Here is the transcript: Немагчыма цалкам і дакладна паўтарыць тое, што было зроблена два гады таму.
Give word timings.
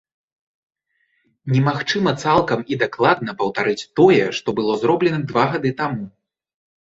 Немагчыма 1.55 2.13
цалкам 2.23 2.59
і 2.75 2.79
дакладна 2.83 3.31
паўтарыць 3.41 3.87
тое, 3.99 4.25
што 4.37 4.47
было 4.61 4.71
зроблена 4.85 5.19
два 5.33 5.45
гады 5.55 5.71
таму. 5.83 6.05